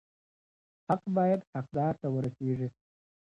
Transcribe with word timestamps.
حق 0.89 1.01
بايد 1.15 1.41
حقدار 1.55 1.93
ته 2.01 2.07
ورسيږي. 2.13 2.67